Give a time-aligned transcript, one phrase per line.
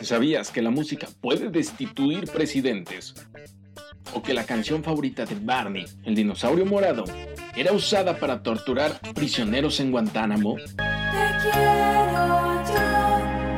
[0.00, 3.14] ¿Sabías que la música puede destituir presidentes?
[4.14, 7.04] ¿O que la canción favorita de Barney, el dinosaurio morado,
[7.56, 10.56] era usada para torturar prisioneros en Guantánamo?
[10.56, 10.72] Te
[11.42, 12.84] quiero yo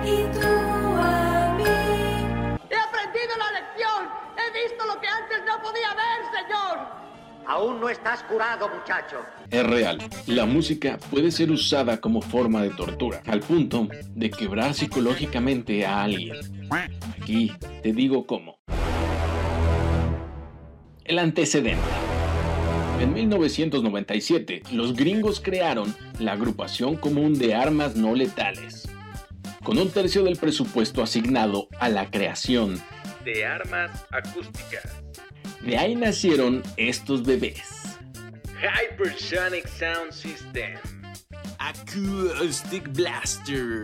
[0.04, 0.48] y tú
[0.96, 1.64] a mí.
[2.70, 4.08] He aprendido la lección.
[4.38, 7.03] He visto lo que antes no podía ver, señor.
[7.46, 9.18] Aún no estás curado, muchacho.
[9.50, 14.74] Es real, la música puede ser usada como forma de tortura, al punto de quebrar
[14.74, 16.36] psicológicamente a alguien.
[17.20, 18.58] Aquí te digo cómo.
[21.04, 21.82] El antecedente.
[23.00, 28.88] En 1997, los gringos crearon la agrupación común de armas no letales,
[29.62, 32.80] con un tercio del presupuesto asignado a la creación
[33.24, 34.93] de armas acústicas.
[35.64, 37.62] De ahí nacieron estos bebés.
[38.60, 40.78] Hypersonic Sound System.
[41.58, 43.82] Acoustic Blaster.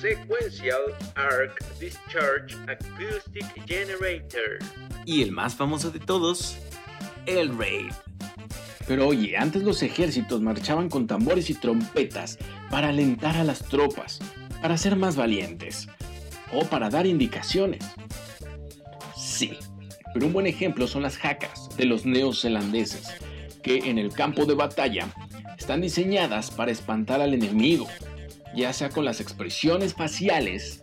[0.00, 4.58] Sequential Arc Discharge Acoustic Generator.
[5.04, 6.56] Y el más famoso de todos,
[7.26, 7.92] el Raid.
[8.86, 12.38] Pero oye, antes los ejércitos marchaban con tambores y trompetas
[12.70, 14.20] para alentar a las tropas,
[14.62, 15.86] para ser más valientes
[16.50, 17.84] o para dar indicaciones.
[20.12, 23.08] Pero un buen ejemplo son las jacas de los neozelandeses,
[23.62, 25.08] que en el campo de batalla
[25.58, 27.86] están diseñadas para espantar al enemigo,
[28.54, 30.82] ya sea con las expresiones faciales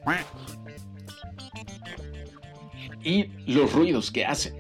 [3.04, 4.56] y los ruidos que hacen.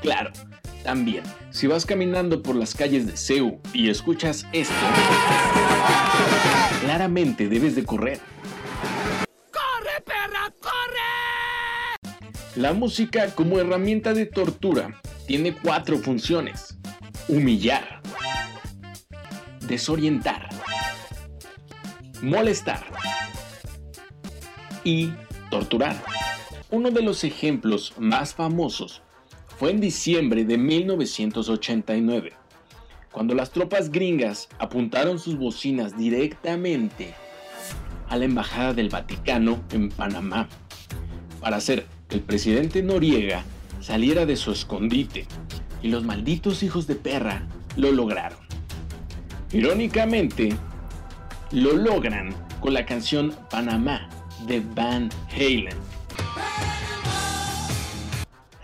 [0.00, 0.30] Claro,
[0.82, 1.24] también,
[1.64, 4.74] si vas caminando por las calles de Seúl y escuchas esto,
[6.82, 8.20] claramente debes de correr.
[9.50, 12.20] ¡Corre, perra, corre!
[12.54, 16.76] La música como herramienta de tortura tiene cuatro funciones.
[17.28, 18.02] Humillar,
[19.66, 20.50] desorientar,
[22.20, 22.84] molestar
[24.84, 25.14] y
[25.48, 25.96] torturar.
[26.68, 29.00] Uno de los ejemplos más famosos
[29.64, 32.34] fue en diciembre de 1989,
[33.10, 37.14] cuando las tropas gringas apuntaron sus bocinas directamente
[38.10, 40.50] a la Embajada del Vaticano en Panamá,
[41.40, 43.42] para hacer que el presidente Noriega
[43.80, 45.26] saliera de su escondite,
[45.80, 48.40] y los malditos hijos de perra lo lograron.
[49.50, 50.54] Irónicamente,
[51.52, 54.10] lo logran con la canción Panamá
[54.46, 55.93] de Van Halen.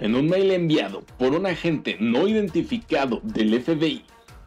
[0.00, 4.04] En un mail enviado por un agente no identificado del FBI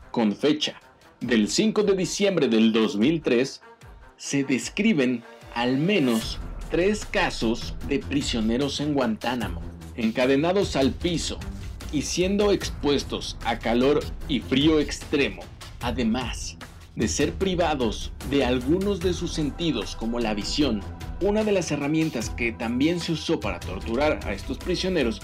[0.10, 0.82] con fecha
[1.22, 3.62] del 5 de diciembre del 2003,
[4.18, 6.40] se describen al menos
[6.72, 9.62] tres casos de prisioneros en Guantánamo,
[9.96, 11.38] encadenados al piso
[11.92, 15.44] y siendo expuestos a calor y frío extremo,
[15.82, 16.58] además
[16.96, 20.82] de ser privados de algunos de sus sentidos como la visión.
[21.24, 25.22] Una de las herramientas que también se usó para torturar a estos prisioneros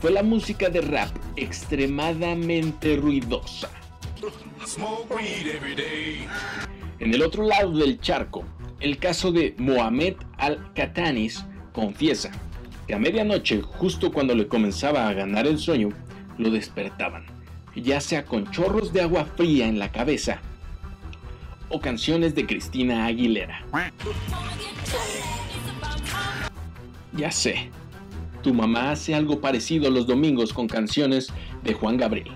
[0.00, 3.68] fue la música de rap extremadamente ruidosa.
[6.98, 8.46] En el otro lado del charco,
[8.80, 11.44] el caso de Mohamed Al-Katanis
[11.74, 12.30] confiesa
[12.86, 15.90] que a medianoche, justo cuando le comenzaba a ganar el sueño,
[16.38, 17.26] lo despertaban,
[17.76, 20.40] ya sea con chorros de agua fría en la cabeza
[21.68, 23.62] o canciones de Cristina Aguilera.
[27.16, 27.70] Ya sé,
[28.42, 31.32] tu mamá hace algo parecido los domingos con canciones
[31.62, 32.32] de Juan Gabriel.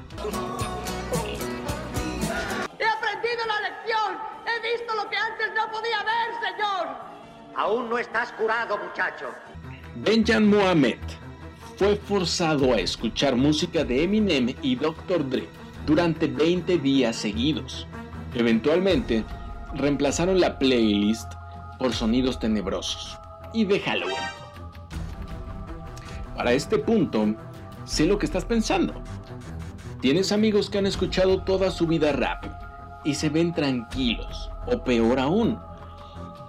[2.79, 4.19] He aprendido la lección.
[4.47, 6.89] He visto lo que antes no podía ver, señor.
[7.57, 9.27] Aún no estás curado, muchacho.
[9.97, 10.99] Benjan Mohamed
[11.79, 15.29] fue forzado a escuchar música de Eminem y Dr.
[15.31, 15.49] Dre
[15.87, 17.87] durante 20 días seguidos.
[18.35, 19.25] Eventualmente,
[19.75, 21.33] reemplazaron la playlist
[21.79, 23.17] por sonidos tenebrosos
[23.55, 24.17] y de Halloween.
[26.39, 27.35] Para este punto,
[27.85, 29.03] sé lo que estás pensando.
[30.01, 32.45] Tienes amigos que han escuchado toda su vida rap
[33.05, 35.59] y se ven tranquilos, o peor aún,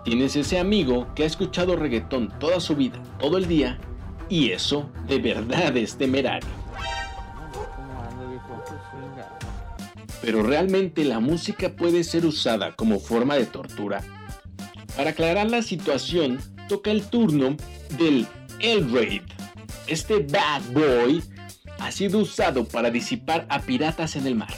[0.06, 3.80] tienes ese amigo que ha escuchado reggaetón toda su vida, todo el día,
[4.30, 6.47] y eso de verdad es temerario.
[10.21, 14.03] Pero realmente la música puede ser usada como forma de tortura.
[14.95, 16.38] Para aclarar la situación,
[16.68, 17.57] toca el turno
[17.97, 18.27] del
[18.59, 19.38] El Raid.
[19.89, 21.24] Este bad boy
[21.80, 24.53] ha sido usado para disipar a piratas en el mar.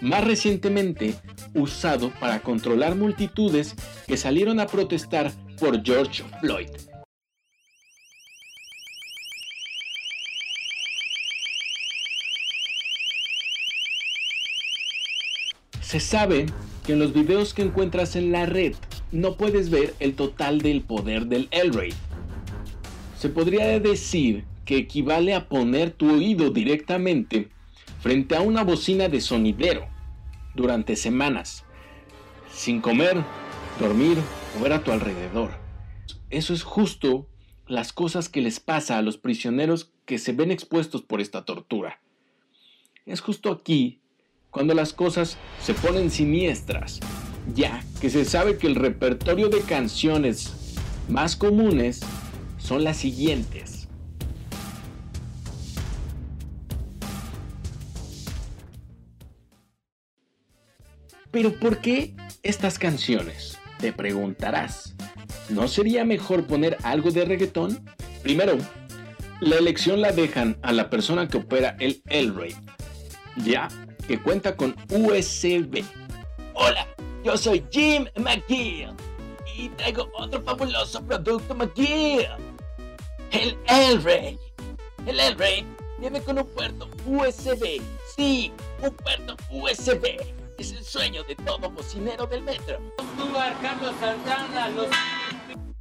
[0.00, 1.16] Más recientemente,
[1.54, 3.74] usado para controlar multitudes
[4.06, 6.68] que salieron a protestar por George Floyd.
[15.80, 16.46] Se sabe
[16.86, 18.76] que en los videos que encuentras en la red
[19.10, 21.92] no puedes ver el total del poder del Elray.
[23.18, 27.48] Se podría decir que equivale a poner tu oído directamente
[28.00, 29.88] frente a una bocina de sonidero
[30.54, 31.64] durante semanas,
[32.52, 33.24] sin comer,
[33.80, 34.18] dormir
[34.56, 35.50] o ver a tu alrededor.
[36.30, 37.26] Eso es justo
[37.66, 42.00] las cosas que les pasa a los prisioneros que se ven expuestos por esta tortura.
[43.04, 43.98] Es justo aquí
[44.52, 47.00] cuando las cosas se ponen siniestras,
[47.52, 50.76] ya que se sabe que el repertorio de canciones
[51.08, 52.00] más comunes
[52.68, 53.88] son las siguientes.
[61.30, 63.58] Pero ¿por qué estas canciones?
[63.78, 64.94] Te preguntarás.
[65.48, 67.82] ¿No sería mejor poner algo de reggaetón?
[68.22, 68.58] Primero,
[69.40, 72.54] la elección la dejan a la persona que opera el Elray,
[73.46, 73.68] ya
[74.06, 75.84] que cuenta con USB.
[76.52, 76.86] Hola,
[77.24, 78.90] yo soy Jim McGill
[79.56, 82.47] y traigo otro fabuloso producto McGill.
[83.30, 84.38] El Elray.
[85.06, 85.66] El Elray
[85.98, 87.80] viene con un puerto USB.
[88.16, 88.52] Sí,
[88.82, 90.20] un puerto USB.
[90.58, 92.78] Es el sueño de todo bocinero del metro.
[93.62, 94.88] Carlos Santana, los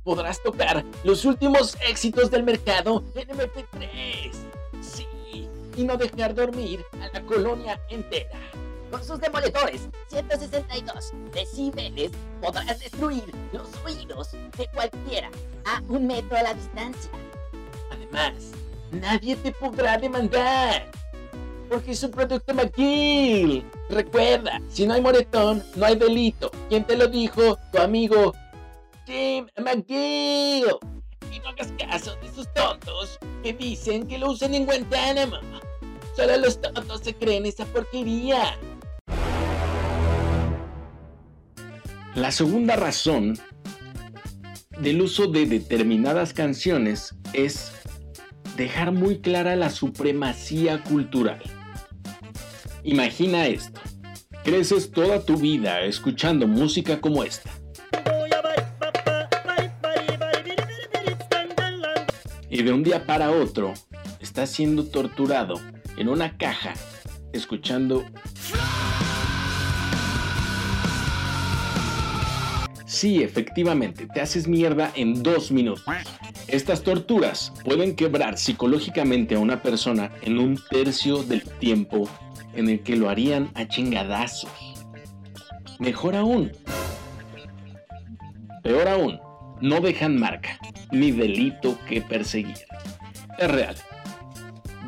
[0.03, 4.31] Podrás tocar los últimos éxitos del mercado en MP3.
[4.81, 8.39] Sí, y no dejar dormir a la colonia entera.
[8.89, 12.11] Con sus demoledores 162 decibeles
[12.41, 15.29] podrás destruir los oídos de cualquiera
[15.65, 17.11] a un metro a la distancia.
[18.11, 18.51] Además,
[18.91, 20.89] nadie te podrá demandar.
[21.69, 23.65] Porque es un producto McGill.
[23.89, 26.51] Recuerda, si no hay moretón, no hay delito.
[26.69, 27.57] ¿Quién te lo dijo?
[27.71, 28.33] Tu amigo
[29.05, 30.65] Jim McGill.
[31.31, 35.37] Y no hagas caso de esos tontos que dicen que lo usan en Guantánamo.
[36.15, 38.57] Solo los tontos se creen esa porquería.
[42.15, 43.37] La segunda razón
[44.79, 47.71] del uso de determinadas canciones es
[48.57, 51.39] dejar muy clara la supremacía cultural.
[52.83, 53.79] Imagina esto.
[54.43, 57.51] Creces toda tu vida escuchando música como esta.
[62.49, 63.73] Y de un día para otro
[64.19, 65.55] estás siendo torturado
[65.95, 66.73] en una caja
[67.33, 68.05] escuchando...
[72.97, 75.85] Sí, efectivamente, te haces mierda en dos minutos.
[76.47, 82.09] Estas torturas pueden quebrar psicológicamente a una persona en un tercio del tiempo
[82.55, 84.49] en el que lo harían a chingadazos.
[85.77, 86.51] Mejor aún.
[88.63, 89.19] Peor aún,
[89.61, 90.57] no dejan marca
[90.91, 92.65] ni delito que perseguir.
[93.37, 93.75] Es real.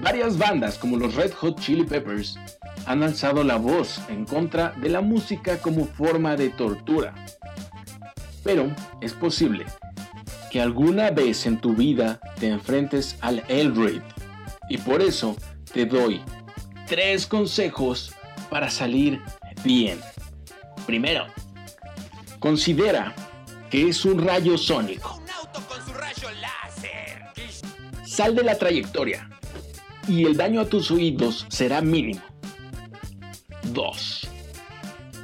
[0.02, 2.40] Varias bandas como los Red Hot Chili Peppers
[2.88, 7.14] han alzado la voz en contra de la música como forma de tortura.
[8.52, 9.68] Pero es posible
[10.50, 14.02] que alguna vez en tu vida te enfrentes al Elraid
[14.72, 15.38] y por eso
[15.72, 16.20] te doy
[16.88, 18.12] tres consejos
[18.50, 19.22] para salir
[19.64, 20.00] bien.
[20.88, 21.28] Primero,
[22.40, 23.14] considera
[23.70, 25.22] que es un rayo sónico.
[28.04, 29.30] Sal de la trayectoria
[30.08, 32.24] y el daño a tus oídos será mínimo.
[33.74, 34.28] 2.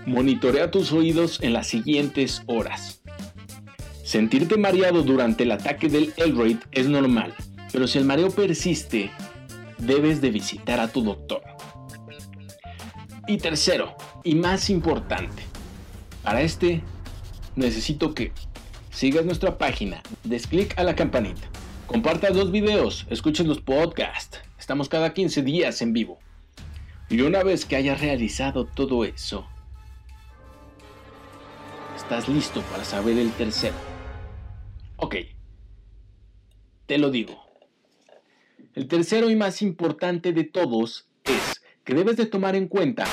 [0.06, 3.02] Monitorea tus oídos en las siguientes horas.
[4.06, 7.34] Sentirte mareado durante el ataque del Elraid es normal,
[7.72, 9.10] pero si el mareo persiste,
[9.80, 11.42] debes de visitar a tu doctor.
[13.28, 15.42] Y tercero, y más importante,
[16.22, 16.84] para este
[17.56, 18.32] necesito que
[18.92, 21.48] sigas nuestra página, des clic a la campanita,
[21.88, 26.20] compartas los videos, escuches los podcasts, estamos cada 15 días en vivo.
[27.10, 29.48] Y una vez que hayas realizado todo eso,
[31.96, 33.95] estás listo para saber el tercero.
[34.98, 35.16] Ok,
[36.86, 37.44] te lo digo.
[38.74, 43.06] El tercero y más importante de todos es que debes de tomar en cuenta